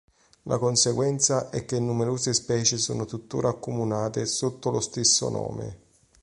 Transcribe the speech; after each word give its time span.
La 0.45 0.57
conseguenza 0.57 1.51
è 1.51 1.63
che 1.63 1.79
numerose 1.79 2.33
specie 2.33 2.79
sono 2.79 3.05
tuttora 3.05 3.49
accomunate 3.49 4.25
sotto 4.25 4.71
lo 4.71 4.79
stesso 4.79 5.29
nome. 5.29 5.77